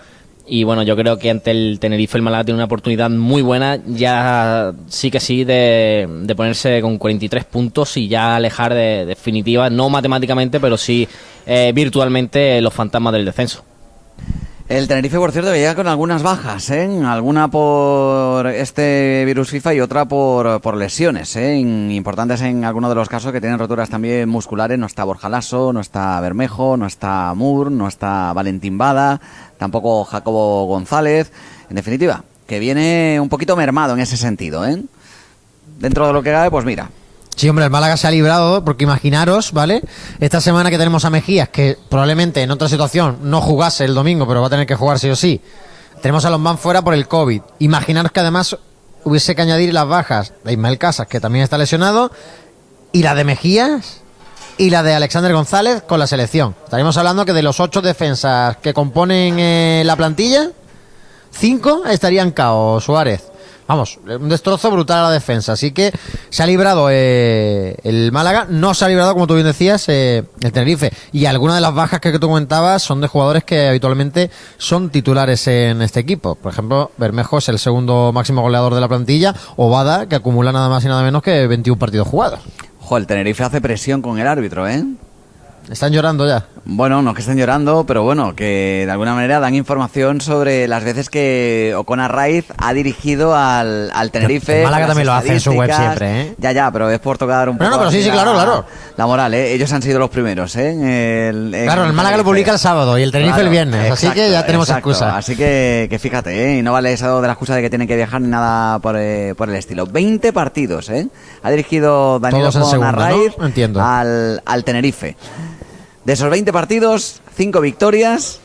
Y 0.47 0.63
bueno, 0.63 0.83
yo 0.83 0.95
creo 0.95 1.17
que 1.17 1.31
ante 1.31 1.49
el 1.49 1.79
Tenerife 1.79 2.17
el 2.17 2.21
Málaga 2.21 2.43
tiene 2.43 2.57
una 2.57 2.65
oportunidad 2.65 3.09
muy 3.09 3.41
buena, 3.41 3.79
ya 3.87 4.73
sí 4.87 5.09
que 5.09 5.19
sí, 5.19 5.43
de, 5.43 6.07
de 6.21 6.35
ponerse 6.35 6.81
con 6.81 6.99
43 6.99 7.45
puntos 7.45 7.97
y 7.97 8.07
ya 8.07 8.35
alejar 8.35 8.73
de 8.75 9.05
definitiva, 9.07 9.71
no 9.71 9.89
matemáticamente, 9.89 10.59
pero 10.59 10.77
sí 10.77 11.07
eh, 11.47 11.71
virtualmente 11.73 12.61
los 12.61 12.71
fantasmas 12.73 13.13
del 13.13 13.25
descenso. 13.25 13.63
El 14.67 14.87
Tenerife, 14.87 15.17
por 15.17 15.31
cierto, 15.31 15.53
llega 15.53 15.75
con 15.75 15.87
algunas 15.87 16.23
bajas, 16.23 16.71
¿eh? 16.71 16.99
Alguna 17.05 17.49
por 17.49 18.47
este 18.47 19.21
virus 19.23 19.51
FIFA 19.51 19.75
y 19.75 19.79
otra 19.79 20.05
por, 20.05 20.59
por 20.59 20.75
lesiones, 20.75 21.35
¿eh? 21.35 21.57
Importantes 21.57 22.41
en 22.41 22.65
algunos 22.65 22.89
de 22.89 22.95
los 22.95 23.07
casos 23.07 23.31
que 23.31 23.39
tienen 23.39 23.59
roturas 23.59 23.91
también 23.91 24.27
musculares. 24.27 24.79
No 24.79 24.87
está 24.87 25.03
Borja 25.03 25.29
Lasso, 25.29 25.71
no 25.71 25.81
está 25.81 26.19
Bermejo, 26.19 26.77
no 26.77 26.87
está 26.87 27.31
Mur, 27.35 27.71
no 27.71 27.87
está 27.87 28.33
Valentín 28.33 28.79
Bada, 28.79 29.21
tampoco 29.59 30.03
Jacobo 30.03 30.65
González. 30.65 31.31
En 31.69 31.75
definitiva, 31.75 32.23
que 32.47 32.57
viene 32.57 33.19
un 33.21 33.29
poquito 33.29 33.55
mermado 33.55 33.93
en 33.93 33.99
ese 33.99 34.17
sentido, 34.17 34.65
¿eh? 34.65 34.81
Dentro 35.77 36.07
de 36.07 36.13
lo 36.13 36.23
que 36.23 36.31
cabe, 36.31 36.49
pues 36.49 36.65
mira, 36.65 36.89
Sí, 37.35 37.49
hombre, 37.49 37.65
el 37.65 37.71
Málaga 37.71 37.97
se 37.97 38.07
ha 38.07 38.11
librado, 38.11 38.63
porque 38.63 38.85
imaginaros, 38.85 39.51
¿vale? 39.51 39.81
Esta 40.21 40.39
semana 40.39 40.69
que 40.69 40.77
tenemos 40.77 41.03
a 41.03 41.09
Mejías, 41.09 41.49
que 41.49 41.77
probablemente 41.89 42.41
en 42.41 42.51
otra 42.51 42.69
situación 42.69 43.19
no 43.23 43.41
jugase 43.41 43.83
el 43.83 43.93
domingo, 43.93 44.25
pero 44.25 44.39
va 44.39 44.47
a 44.47 44.49
tener 44.49 44.65
que 44.65 44.75
jugar 44.75 44.99
sí 44.99 45.09
o 45.09 45.15
sí. 45.17 45.41
Tenemos 46.01 46.23
a 46.23 46.29
Lombán 46.29 46.57
fuera 46.57 46.81
por 46.81 46.93
el 46.93 47.09
COVID. 47.09 47.41
Imaginaros 47.59 48.13
que 48.13 48.21
además 48.21 48.57
hubiese 49.03 49.35
que 49.35 49.41
añadir 49.41 49.73
las 49.73 49.87
bajas 49.87 50.33
de 50.45 50.53
Ismael 50.53 50.77
Casas, 50.77 51.07
que 51.07 51.19
también 51.19 51.43
está 51.43 51.57
lesionado, 51.57 52.09
y 52.93 53.03
la 53.03 53.15
de 53.15 53.25
Mejías 53.25 54.01
y 54.57 54.69
la 54.69 54.81
de 54.81 54.95
Alexander 54.95 55.33
González 55.33 55.81
con 55.81 55.99
la 55.99 56.07
selección. 56.07 56.55
Estaríamos 56.63 56.95
hablando 56.95 57.25
que 57.25 57.33
de 57.33 57.43
los 57.43 57.59
ocho 57.59 57.81
defensas 57.81 58.55
que 58.57 58.73
componen 58.73 59.39
eh, 59.39 59.83
la 59.85 59.97
plantilla, 59.97 60.51
cinco 61.31 61.83
estarían 61.85 62.31
cao, 62.31 62.79
Suárez. 62.79 63.34
Vamos, 63.67 63.99
un 64.05 64.29
destrozo 64.29 64.69
brutal 64.69 64.99
a 64.99 65.03
la 65.03 65.11
defensa. 65.11 65.53
Así 65.53 65.71
que 65.71 65.91
se 66.29 66.43
ha 66.43 66.45
librado 66.45 66.87
eh, 66.91 67.75
el 67.83 68.11
Málaga, 68.11 68.45
no 68.47 68.73
se 68.73 68.85
ha 68.85 68.87
librado, 68.87 69.13
como 69.13 69.25
tú 69.25 69.33
bien 69.33 69.45
decías, 69.45 69.89
eh, 69.89 70.23
el 70.41 70.51
Tenerife. 70.51 70.91
Y 71.11 71.25
algunas 71.25 71.55
de 71.57 71.61
las 71.61 71.73
bajas 71.73 71.99
que 71.99 72.17
tú 72.19 72.27
comentabas 72.27 72.83
son 72.83 73.01
de 73.01 73.07
jugadores 73.07 73.43
que 73.43 73.67
habitualmente 73.67 74.29
son 74.57 74.89
titulares 74.89 75.47
en 75.47 75.81
este 75.81 75.99
equipo. 75.99 76.35
Por 76.35 76.51
ejemplo, 76.51 76.91
Bermejo 76.97 77.39
es 77.39 77.49
el 77.49 77.57
segundo 77.57 78.11
máximo 78.13 78.41
goleador 78.41 78.75
de 78.75 78.81
la 78.81 78.87
plantilla, 78.87 79.33
o 79.55 79.69
Bada, 79.69 80.07
que 80.07 80.15
acumula 80.15 80.51
nada 80.51 80.69
más 80.69 80.85
y 80.85 80.87
nada 80.87 81.01
menos 81.01 81.23
que 81.23 81.47
21 81.47 81.79
partidos 81.79 82.07
jugados. 82.07 82.39
jo, 82.79 82.97
el 82.97 83.07
Tenerife 83.07 83.43
hace 83.43 83.61
presión 83.61 84.03
con 84.03 84.19
el 84.19 84.27
árbitro, 84.27 84.67
¿eh? 84.67 84.83
Están 85.69 85.91
llorando 85.91 86.27
ya. 86.27 86.45
Bueno, 86.65 87.01
no 87.01 87.13
que 87.13 87.21
estén 87.21 87.37
llorando, 87.37 87.85
pero 87.85 88.03
bueno, 88.03 88.35
que 88.35 88.83
de 88.85 88.91
alguna 88.91 89.13
manera 89.15 89.39
dan 89.39 89.55
información 89.55 90.21
sobre 90.21 90.67
las 90.67 90.83
veces 90.83 91.09
que 91.09 91.73
Ocona 91.75 92.07
Raiz 92.07 92.45
ha 92.57 92.73
dirigido 92.73 93.35
al, 93.35 93.91
al 93.93 94.11
Tenerife. 94.11 94.63
Málaga 94.63 94.87
también 94.87 95.07
lo 95.07 95.13
hace 95.13 95.33
en 95.33 95.39
su 95.39 95.51
web 95.51 95.71
siempre, 95.73 96.21
¿eh? 96.21 96.35
Ya, 96.37 96.51
ya, 96.51 96.71
pero 96.71 96.89
es 96.89 96.99
por 96.99 97.17
tocar 97.17 97.49
un 97.49 97.57
poco 97.57 97.69
no, 97.69 97.77
pero 97.77 97.91
sí, 97.91 98.03
sí, 98.03 98.09
claro, 98.09 98.33
la, 98.33 98.43
claro. 98.43 98.65
la 98.97 99.05
moral, 99.07 99.33
¿eh? 99.33 99.53
Ellos 99.53 99.71
han 99.73 99.81
sido 99.81 99.97
los 99.99 100.09
primeros, 100.09 100.55
¿eh? 100.55 100.69
En 100.71 100.83
el- 100.87 101.53
en 101.53 101.65
Claro, 101.65 101.85
el 101.85 101.93
Málaga 101.93 102.17
lo 102.17 102.23
publica 102.23 102.51
el 102.53 102.59
sábado 102.59 102.97
y 102.97 103.03
el 103.03 103.11
Tenerife 103.11 103.41
el 103.41 103.49
viernes, 103.49 103.91
así 103.91 104.09
que 104.09 104.29
ya 104.31 104.45
tenemos 104.45 104.67
exacto. 104.69 104.89
excusa. 104.91 105.17
Así 105.17 105.35
que, 105.35 105.87
que 105.89 105.99
fíjate, 105.99 106.53
¿eh? 106.53 106.57
Y 106.59 106.61
no 106.61 106.73
vale 106.73 106.93
eso 106.93 107.21
de 107.21 107.27
la 107.27 107.33
excusa 107.33 107.55
de 107.55 107.61
que 107.61 107.69
tienen 107.69 107.87
que 107.87 107.95
viajar 107.95 108.21
ni 108.21 108.27
nada 108.29 108.79
por, 108.79 108.95
eh, 108.97 109.33
por 109.37 109.49
el 109.49 109.55
estilo. 109.55 109.85
20 109.87 110.31
partidos, 110.33 110.89
¿eh? 110.89 111.07
Ha 111.43 111.49
dirigido 111.51 112.19
Daniel 112.19 112.45
Ocona 112.47 112.91
¿no? 112.91 112.97
Raiz 112.97 113.33
Entiendo. 113.41 113.81
al, 113.83 114.41
al 114.45 114.63
Tenerife. 114.63 115.15
De 116.05 116.13
esos 116.13 116.29
20 116.29 116.53
partidos, 116.53 117.21
5 117.35 117.61
victorias, 117.61 118.39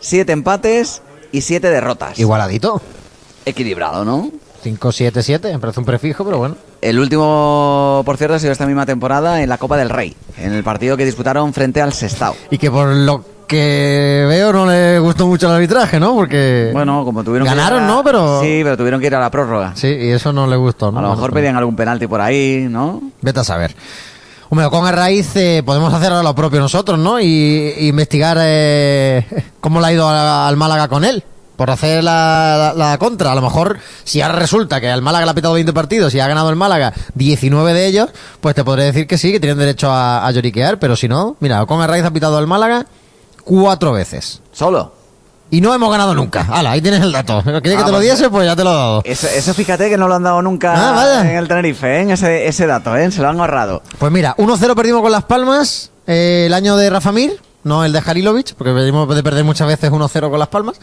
7 0.00 0.32
empates 0.32 1.02
y 1.30 1.42
7 1.42 1.68
derrotas. 1.70 2.18
Igualadito. 2.18 2.80
Equilibrado, 3.44 4.04
¿no? 4.04 4.30
5-7-7, 4.64 5.52
me 5.52 5.58
parece 5.58 5.80
un 5.80 5.86
prefijo, 5.86 6.24
pero 6.24 6.38
bueno. 6.38 6.56
El 6.80 6.98
último, 6.98 8.02
por 8.06 8.16
cierto, 8.16 8.36
ha 8.36 8.38
sido 8.38 8.52
esta 8.52 8.66
misma 8.66 8.86
temporada 8.86 9.42
en 9.42 9.48
la 9.48 9.58
Copa 9.58 9.76
del 9.76 9.90
Rey, 9.90 10.16
en 10.38 10.52
el 10.52 10.62
partido 10.64 10.96
que 10.96 11.04
disputaron 11.04 11.52
frente 11.52 11.80
al 11.82 11.92
Sestao. 11.92 12.34
Y 12.50 12.58
que 12.58 12.70
por 12.70 12.88
lo 12.88 13.24
que 13.48 14.24
veo 14.28 14.52
no 14.52 14.66
le 14.66 14.98
gustó 15.00 15.26
mucho 15.26 15.48
el 15.48 15.54
arbitraje, 15.54 15.98
¿no? 16.00 16.14
Porque 16.14 16.70
Bueno, 16.72 17.04
como 17.04 17.22
tuvieron 17.24 17.46
Ganaron, 17.46 17.80
que 17.80 17.84
a- 17.84 17.88
¿no? 17.88 18.04
Pero- 18.04 18.40
Sí, 18.40 18.60
pero 18.62 18.76
tuvieron 18.76 19.00
que 19.00 19.08
ir 19.08 19.14
a 19.16 19.20
la 19.20 19.30
prórroga. 19.30 19.72
Sí, 19.74 19.88
y 19.88 20.10
eso 20.10 20.32
no 20.32 20.46
le 20.46 20.56
gustó, 20.56 20.90
¿no? 20.92 21.00
A 21.00 21.02
lo 21.02 21.10
mejor 21.10 21.32
pedían 21.32 21.56
algún 21.56 21.76
penalti 21.76 22.06
por 22.06 22.20
ahí, 22.20 22.66
¿no? 22.70 23.02
Vete 23.20 23.40
a 23.40 23.44
saber. 23.44 23.74
Hombre, 24.52 24.68
con 24.68 24.86
a 24.86 24.92
raíz 24.92 25.34
eh, 25.36 25.62
podemos 25.64 25.94
hacer 25.94 26.12
ahora 26.12 26.22
lo 26.22 26.34
propio 26.34 26.60
nosotros, 26.60 26.98
¿no? 26.98 27.18
Y, 27.18 27.74
investigar 27.88 28.36
eh, 28.38 29.24
cómo 29.60 29.80
le 29.80 29.86
ha 29.86 29.92
ido 29.94 30.06
al 30.06 30.58
Málaga 30.58 30.88
con 30.88 31.06
él. 31.06 31.24
Por 31.56 31.70
hacer 31.70 32.04
la, 32.04 32.96
contra. 33.00 33.32
A 33.32 33.34
lo 33.34 33.40
mejor, 33.40 33.78
si 34.04 34.20
ahora 34.20 34.38
resulta 34.38 34.78
que 34.78 34.90
al 34.90 35.00
Málaga 35.00 35.24
le 35.24 35.30
ha 35.30 35.34
pitado 35.34 35.54
20 35.54 35.72
partidos 35.72 36.14
y 36.14 36.20
ha 36.20 36.28
ganado 36.28 36.50
el 36.50 36.56
Málaga 36.56 36.92
19 37.14 37.72
de 37.72 37.86
ellos, 37.86 38.10
pues 38.42 38.54
te 38.54 38.62
podré 38.62 38.84
decir 38.84 39.06
que 39.06 39.16
sí, 39.16 39.32
que 39.32 39.40
tienen 39.40 39.56
derecho 39.56 39.90
a, 39.90 40.26
a 40.26 40.30
lloriquear. 40.32 40.78
Pero 40.78 40.96
si 40.96 41.08
no, 41.08 41.34
mira, 41.40 41.64
con 41.64 41.80
a 41.80 41.86
raíz 41.86 42.04
ha 42.04 42.12
pitado 42.12 42.36
al 42.36 42.46
Málaga 42.46 42.84
cuatro 43.44 43.92
veces. 43.92 44.42
Solo. 44.52 45.01
Y 45.52 45.60
no 45.60 45.74
hemos 45.74 45.90
ganado 45.92 46.14
nunca. 46.14 46.46
Hala, 46.50 46.70
ahí 46.70 46.80
tienes 46.80 47.02
el 47.02 47.12
dato. 47.12 47.42
¿Querías 47.44 47.62
que 47.62 47.82
Ah, 47.82 47.84
te 47.84 47.92
lo 47.92 48.00
diese? 48.00 48.30
Pues 48.30 48.46
ya 48.46 48.56
te 48.56 48.64
lo 48.64 48.70
he 48.70 48.74
dado. 48.74 49.02
Eso, 49.04 49.26
eso 49.28 49.52
fíjate 49.52 49.90
que 49.90 49.98
no 49.98 50.08
lo 50.08 50.14
han 50.14 50.22
dado 50.22 50.40
nunca 50.40 50.72
Ah, 50.74 51.20
en 51.20 51.36
el 51.36 51.46
Tenerife, 51.46 52.00
¿eh? 52.00 52.10
ese, 52.10 52.46
ese 52.48 52.66
dato, 52.66 52.96
¿eh? 52.96 53.10
se 53.10 53.20
lo 53.20 53.28
han 53.28 53.38
ahorrado. 53.38 53.82
Pues 53.98 54.10
mira, 54.10 54.34
1-0 54.38 54.74
perdimos 54.74 55.02
con 55.02 55.12
Las 55.12 55.24
Palmas 55.24 55.90
eh, 56.06 56.44
el 56.46 56.54
año 56.54 56.74
de 56.78 56.88
Rafa 56.88 57.12
Mir, 57.12 57.38
no 57.64 57.84
el 57.84 57.92
de 57.92 58.02
Halilovic, 58.04 58.54
porque 58.54 58.72
venimos 58.72 59.12
de 59.14 59.22
perder 59.22 59.44
muchas 59.44 59.66
veces 59.66 59.90
1-0 59.90 60.30
con 60.30 60.38
Las 60.38 60.48
Palmas. 60.48 60.76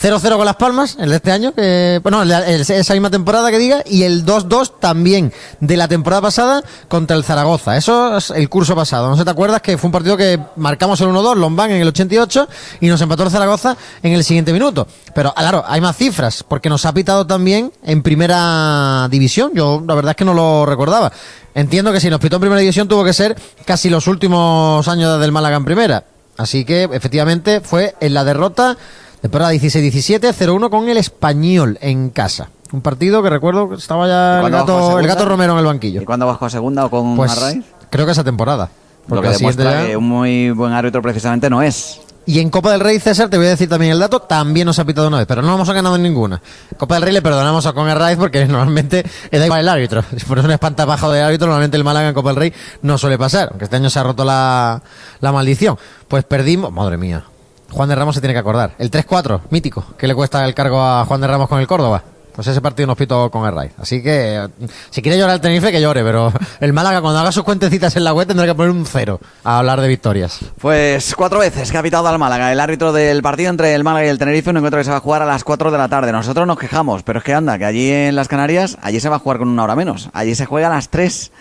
0-0 0.00 0.36
con 0.36 0.44
Las 0.44 0.56
Palmas, 0.56 0.96
el 1.00 1.10
de 1.10 1.16
este 1.16 1.32
año, 1.32 1.52
que, 1.52 2.00
bueno, 2.02 2.22
el 2.22 2.32
esa 2.32 2.92
misma 2.94 3.10
temporada 3.10 3.50
que 3.50 3.58
diga, 3.58 3.82
y 3.86 4.02
el 4.02 4.24
2-2 4.24 4.72
también 4.80 5.32
de 5.60 5.76
la 5.76 5.88
temporada 5.88 6.22
pasada 6.22 6.62
contra 6.88 7.16
el 7.16 7.24
Zaragoza. 7.24 7.76
Eso 7.76 8.16
es 8.16 8.30
el 8.30 8.48
curso 8.48 8.74
pasado. 8.74 9.08
No 9.08 9.16
sé, 9.16 9.24
¿te 9.24 9.30
acuerdas 9.30 9.62
que 9.62 9.78
fue 9.78 9.88
un 9.88 9.92
partido 9.92 10.16
que 10.16 10.38
marcamos 10.56 11.00
el 11.00 11.08
1-2, 11.08 11.36
Lombán 11.36 11.70
en 11.70 11.82
el 11.82 11.88
88, 11.88 12.48
y 12.80 12.88
nos 12.88 13.00
empató 13.00 13.22
el 13.22 13.30
Zaragoza 13.30 13.76
en 14.02 14.12
el 14.12 14.24
siguiente 14.24 14.52
minuto? 14.52 14.86
Pero, 15.14 15.32
claro, 15.34 15.64
hay 15.66 15.80
más 15.80 15.96
cifras, 15.96 16.42
porque 16.42 16.68
nos 16.68 16.84
ha 16.84 16.92
pitado 16.92 17.26
también 17.26 17.72
en 17.82 18.02
primera 18.02 19.08
división. 19.10 19.52
Yo, 19.54 19.82
la 19.86 19.94
verdad 19.94 20.10
es 20.10 20.16
que 20.16 20.24
no 20.24 20.34
lo 20.34 20.66
recordaba. 20.66 21.12
Entiendo 21.54 21.90
que 21.90 22.00
si 22.00 22.10
nos 22.10 22.20
pitó 22.20 22.36
en 22.36 22.40
primera 22.40 22.60
división 22.60 22.86
tuvo 22.86 23.02
que 23.02 23.14
ser 23.14 23.34
casi 23.64 23.88
los 23.88 24.06
últimos 24.08 24.86
años 24.88 25.18
del 25.18 25.32
Málaga 25.32 25.56
en 25.56 25.64
primera. 25.64 26.04
Así 26.38 26.64
que, 26.64 26.84
efectivamente, 26.84 27.60
fue 27.60 27.94
en 28.00 28.14
la 28.14 28.24
derrota 28.24 28.76
temporada 29.22 29.52
16-17, 29.52 30.32
0-1 30.34 30.70
con 30.70 30.88
el 30.88 30.96
Español 30.98 31.78
en 31.80 32.10
casa. 32.10 32.50
Un 32.72 32.80
partido 32.80 33.22
que 33.22 33.30
recuerdo 33.30 33.68
que 33.68 33.76
estaba 33.76 34.06
¿Y 34.06 34.10
ya 34.10 34.40
el 34.44 34.50
gato, 34.50 34.76
el 34.78 34.84
segunda? 34.86 35.08
gato 35.08 35.24
Romero 35.24 35.52
en 35.54 35.58
el 35.60 35.64
banquillo. 35.66 36.02
¿Y 36.02 36.04
cuándo 36.04 36.26
bajó 36.26 36.46
a 36.46 36.50
segunda 36.50 36.84
o 36.86 36.90
con 36.90 37.16
Pues 37.16 37.32
Arraiz? 37.36 37.64
creo 37.90 38.06
que 38.06 38.12
esa 38.12 38.24
temporada. 38.24 38.68
Lo 39.08 39.08
Porque 39.08 39.22
que 39.22 39.32
la 39.32 39.38
siguiente 39.38 39.62
demuestra 39.62 39.82
ya- 39.82 39.88
que 39.88 39.96
un 39.96 40.08
muy 40.08 40.50
buen 40.50 40.72
árbitro 40.72 41.00
precisamente 41.00 41.48
no 41.48 41.62
es. 41.62 42.00
Y 42.28 42.40
en 42.40 42.50
Copa 42.50 42.72
del 42.72 42.80
Rey, 42.80 42.98
César, 42.98 43.30
te 43.30 43.36
voy 43.36 43.46
a 43.46 43.50
decir 43.50 43.68
también 43.68 43.92
el 43.92 44.00
dato, 44.00 44.20
también 44.20 44.66
nos 44.66 44.80
ha 44.80 44.84
pitado 44.84 45.06
una 45.06 45.18
vez, 45.18 45.26
pero 45.28 45.42
no 45.42 45.54
hemos 45.54 45.70
ganado 45.70 45.96
ninguna. 45.96 46.42
Copa 46.76 46.96
del 46.96 47.04
Rey 47.04 47.12
le 47.12 47.22
perdonamos 47.22 47.64
a 47.66 47.72
Con 47.72 47.88
Raiz 47.88 48.18
porque 48.18 48.44
normalmente 48.48 49.04
le 49.30 49.38
da 49.38 49.46
igual 49.46 49.60
el 49.60 49.68
árbitro. 49.68 50.02
Por 50.26 50.38
eso 50.38 50.46
un 50.46 50.52
espantabajo 50.52 51.10
de 51.12 51.22
árbitro, 51.22 51.46
normalmente 51.46 51.76
el 51.76 51.84
Málaga 51.84 52.08
en 52.08 52.14
Copa 52.14 52.30
del 52.30 52.36
Rey 52.36 52.52
no 52.82 52.98
suele 52.98 53.16
pasar, 53.16 53.50
aunque 53.50 53.66
este 53.66 53.76
año 53.76 53.90
se 53.90 54.00
ha 54.00 54.02
roto 54.02 54.24
la, 54.24 54.82
la 55.20 55.30
maldición. 55.30 55.78
Pues 56.08 56.24
perdimos, 56.24 56.72
madre 56.72 56.96
mía, 56.96 57.22
Juan 57.70 57.88
de 57.88 57.94
Ramos 57.94 58.16
se 58.16 58.20
tiene 58.20 58.34
que 58.34 58.40
acordar. 58.40 58.74
El 58.78 58.90
3-4, 58.90 59.42
mítico, 59.50 59.84
que 59.96 60.08
le 60.08 60.14
cuesta 60.16 60.44
el 60.44 60.52
cargo 60.52 60.82
a 60.82 61.04
Juan 61.04 61.20
de 61.20 61.28
Ramos 61.28 61.48
con 61.48 61.60
el 61.60 61.68
Córdoba. 61.68 62.02
Pues 62.36 62.46
ese 62.48 62.60
partido 62.60 62.86
nos 62.86 62.98
pitó 62.98 63.30
con 63.30 63.46
el 63.46 63.54
Raiz. 63.54 63.72
Así 63.78 64.02
que, 64.02 64.46
si 64.90 65.00
quiere 65.00 65.18
llorar 65.18 65.36
el 65.36 65.40
Tenerife, 65.40 65.72
que 65.72 65.80
llore, 65.80 66.04
pero 66.04 66.30
el 66.60 66.74
Málaga 66.74 67.00
cuando 67.00 67.18
haga 67.18 67.32
sus 67.32 67.42
cuentecitas 67.42 67.96
en 67.96 68.04
la 68.04 68.12
web 68.12 68.28
tendrá 68.28 68.44
que 68.44 68.54
poner 68.54 68.72
un 68.72 68.84
cero 68.84 69.18
a 69.42 69.58
hablar 69.58 69.80
de 69.80 69.88
victorias. 69.88 70.40
Pues 70.60 71.14
cuatro 71.16 71.38
veces 71.38 71.72
que 71.72 71.78
ha 71.78 71.82
pitado 71.82 72.06
al 72.08 72.18
Málaga. 72.18 72.52
El 72.52 72.60
árbitro 72.60 72.92
del 72.92 73.22
partido 73.22 73.48
entre 73.48 73.74
el 73.74 73.84
Málaga 73.84 74.04
y 74.04 74.08
el 74.10 74.18
Tenerife, 74.18 74.50
un 74.50 74.58
encuentro 74.58 74.78
que 74.78 74.84
se 74.84 74.90
va 74.90 74.98
a 74.98 75.00
jugar 75.00 75.22
a 75.22 75.26
las 75.26 75.44
4 75.44 75.70
de 75.70 75.78
la 75.78 75.88
tarde. 75.88 76.12
Nosotros 76.12 76.46
nos 76.46 76.58
quejamos, 76.58 77.02
pero 77.02 77.20
es 77.20 77.24
que 77.24 77.32
anda, 77.32 77.56
que 77.56 77.64
allí 77.64 77.90
en 77.90 78.14
las 78.14 78.28
Canarias, 78.28 78.76
allí 78.82 79.00
se 79.00 79.08
va 79.08 79.16
a 79.16 79.18
jugar 79.18 79.38
con 79.38 79.48
una 79.48 79.64
hora 79.64 79.74
menos. 79.74 80.10
Allí 80.12 80.34
se 80.34 80.44
juega 80.44 80.66
a 80.66 80.70
las 80.70 80.90
3. 80.90 81.32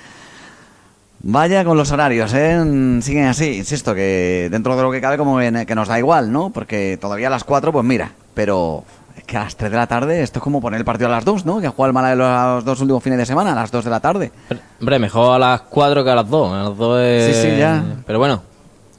Vaya 1.28 1.66
con 1.66 1.76
los 1.76 1.92
horarios, 1.92 2.34
¿eh? 2.34 3.00
Siguen 3.02 3.26
así, 3.26 3.58
insisto, 3.58 3.94
que 3.94 4.48
dentro 4.50 4.78
de 4.78 4.84
lo 4.84 4.92
que 4.92 5.02
cabe 5.02 5.18
como 5.18 5.40
que 5.40 5.76
nos 5.76 5.90
da 5.90 6.00
igual, 6.00 6.32
¿no? 6.32 6.52
Porque 6.52 6.98
todavía 7.02 7.28
a 7.28 7.32
las 7.32 7.44
4, 7.44 7.74
pues 7.74 7.84
mira, 7.84 8.12
pero 8.34 8.86
que 9.26 9.38
a 9.38 9.44
las 9.44 9.56
3 9.56 9.72
de 9.72 9.78
la 9.78 9.88
tarde 9.88 10.22
esto 10.22 10.40
es 10.40 10.44
como 10.44 10.62
poner 10.62 10.80
el 10.80 10.86
partido 10.86 11.08
a 11.08 11.12
las 11.12 11.26
2, 11.26 11.46
¿no? 11.46 11.60
Que 11.60 11.68
ha 11.68 11.72
jugado 11.72 11.88
el 11.88 11.94
Málaga 11.94 12.56
los 12.56 12.66
dos 12.66 12.82
últimos 12.82 13.04
fines 13.04 13.20
de 13.20 13.26
semana, 13.26 13.54
a 13.54 13.56
las 13.56 13.72
2 13.72 13.86
de 13.86 13.92
la 13.92 14.00
tarde. 14.00 14.32
Hombre, 14.80 15.00
mejor 15.00 15.36
a 15.36 15.40
las 15.40 15.62
4 15.62 16.04
que 16.04 16.10
a 16.10 16.16
las 16.16 16.30
2. 16.30 16.54
A 16.54 16.64
las 16.70 16.78
2 16.78 17.02
es... 17.02 17.36
Sí, 17.36 17.42
sí, 17.42 17.58
ya. 17.58 17.84
Pero 18.06 18.20
bueno, 18.20 18.44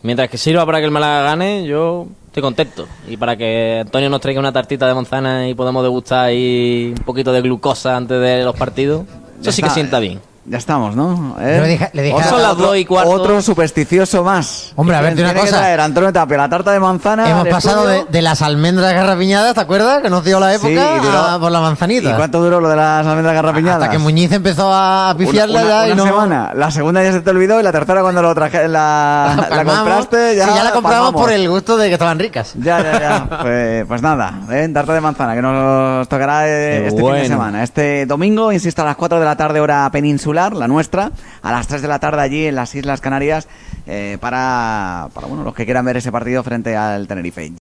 mientras 0.02 0.28
que 0.28 0.38
sirva 0.38 0.64
para 0.66 0.78
que 0.78 0.86
el 0.86 0.90
Málaga 0.90 1.22
gane, 1.22 1.66
yo 1.66 2.06
estoy 2.26 2.42
contento. 2.42 2.86
Y 3.08 3.16
para 3.16 3.36
que 3.36 3.80
Antonio 3.82 4.10
nos 4.10 4.20
traiga 4.20 4.40
una 4.40 4.52
tartita 4.52 4.86
de 4.86 4.94
manzana 4.94 5.48
y 5.48 5.54
podamos 5.54 5.82
degustar 5.82 6.26
ahí 6.26 6.94
un 6.96 7.04
poquito 7.04 7.32
de 7.32 7.40
glucosa 7.40 7.96
antes 7.96 8.20
de 8.20 8.44
los 8.44 8.54
partidos, 8.56 9.04
eso 9.40 9.52
sí 9.52 9.62
que 9.62 9.70
sienta 9.70 9.98
eh. 9.98 10.00
bien. 10.00 10.20
Ya 10.48 10.58
estamos, 10.58 10.94
¿no? 10.94 11.36
¿Eh? 11.40 11.54
Yo 11.56 11.62
le 11.62 11.68
dije- 11.68 11.90
le 11.92 12.02
dije 12.02 12.14
Otro- 12.14 12.26
a- 12.28 12.30
Son 12.30 12.42
las 12.42 12.52
otro- 12.52 12.66
dos 12.66 12.76
y 12.76 12.84
cuarto. 12.84 13.10
Otro 13.10 13.42
supersticioso 13.42 14.22
más. 14.22 14.72
Hombre, 14.76 14.94
a 14.96 15.00
ver, 15.00 15.14
una 15.14 15.34
cosa. 15.34 15.58
traer 15.58 15.80
Antonio 15.80 16.12
Tapia 16.12 16.36
la 16.36 16.48
tarta 16.48 16.70
de 16.70 16.78
manzana. 16.78 17.28
Hemos 17.28 17.48
pasado 17.48 17.84
de, 17.86 18.22
las 18.22 18.42
almendras 18.42 18.92
garrapiñadas, 18.94 19.54
¿te 19.54 19.60
acuerdas? 19.60 20.02
Que 20.02 20.08
nos 20.10 20.24
dio 20.24 20.38
la 20.38 20.54
época 20.54 20.68
Sí, 20.68 20.74
y 20.74 21.00
duró- 21.00 21.18
a 21.18 21.40
por 21.40 21.50
la 21.50 21.60
manzanita. 21.60 22.10
¿Y 22.10 22.14
cuánto 22.14 22.40
duró 22.40 22.60
lo 22.60 22.68
de 22.68 22.76
las 22.76 23.04
almendras 23.04 23.34
garrapiñadas? 23.34 23.82
Hasta 23.82 23.90
que 23.90 23.98
Muñiz 23.98 24.30
empezó 24.30 24.70
a 24.72 25.12
pifiarla 25.18 25.62
una, 25.62 25.68
ya 25.68 25.88
y 25.88 25.92
una 25.92 26.04
no... 26.04 26.10
semana. 26.10 26.52
La 26.54 26.70
segunda 26.70 27.02
ya 27.02 27.10
se 27.10 27.22
te 27.22 27.30
olvidó 27.30 27.58
y 27.58 27.64
la 27.64 27.72
tercera 27.72 28.02
cuando 28.02 28.22
lo 28.22 28.32
traje, 28.32 28.68
la, 28.68 29.48
compraste 29.66 30.36
ya. 30.36 30.46
Sí, 30.46 30.52
ya 30.54 30.62
la 30.64 30.70
compramos 30.70 31.06
palmamos. 31.06 31.22
por 31.22 31.32
el 31.32 31.48
gusto 31.48 31.76
de 31.76 31.88
que 31.88 31.94
estaban 31.94 32.20
ricas. 32.20 32.52
Ya, 32.54 32.80
ya, 32.82 33.00
ya. 33.00 33.26
Pues, 33.42 33.84
pues 33.86 34.00
nada, 34.02 34.32
¿eh? 34.50 34.68
tarta 34.72 34.92
de 34.94 35.00
manzana, 35.00 35.34
que 35.34 35.42
nos 35.42 36.06
tocará 36.08 36.46
eh, 36.48 36.86
este 36.86 37.00
fin 37.02 37.12
de 37.14 37.26
semana. 37.26 37.62
Este 37.64 38.06
domingo, 38.06 38.52
insisto, 38.52 38.82
a 38.82 38.84
las 38.84 38.96
4 38.96 39.18
de 39.18 39.24
la 39.24 39.36
tarde, 39.36 39.60
hora 39.60 39.88
peninsular, 39.90 40.35
la 40.36 40.68
nuestra. 40.68 41.10
A 41.42 41.52
las 41.52 41.66
3 41.66 41.82
de 41.82 41.88
la 41.88 41.98
tarde 41.98 42.22
allí 42.22 42.46
en 42.46 42.54
las 42.54 42.74
Islas 42.74 43.00
Canarias, 43.00 43.48
eh, 43.86 44.18
para, 44.20 45.08
para 45.12 45.26
bueno, 45.26 45.42
los 45.42 45.54
que 45.54 45.64
quieran 45.64 45.84
ver 45.84 45.96
ese 45.96 46.12
partido 46.12 46.42
frente 46.42 46.76
al 46.76 47.08
Tenerife. 47.08 47.65